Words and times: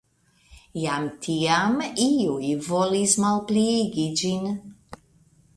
Jam 0.83 1.03
tiam 1.25 1.77
iuj 2.07 2.49
volis 2.71 3.15
malpliigi 3.27 4.11
ĝin. 4.23 4.53